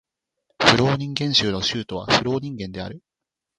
[0.63, 3.03] フローニンゲン州の州都はフローニンゲンである